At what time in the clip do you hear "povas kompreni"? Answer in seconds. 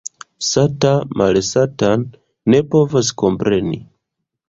2.75-3.83